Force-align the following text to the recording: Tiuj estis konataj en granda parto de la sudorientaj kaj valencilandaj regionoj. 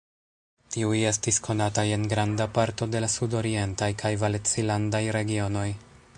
Tiuj 0.75 1.01
estis 1.09 1.37
konataj 1.47 1.83
en 1.97 2.07
granda 2.13 2.49
parto 2.57 2.89
de 2.95 3.03
la 3.07 3.11
sudorientaj 3.17 3.93
kaj 4.05 4.13
valencilandaj 4.25 5.05
regionoj. 5.21 5.69